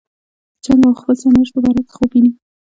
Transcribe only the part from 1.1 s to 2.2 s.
سرنوشت په باره کې خوب